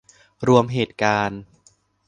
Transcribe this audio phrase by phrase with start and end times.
[0.47, 1.41] รวมเหตุการณ์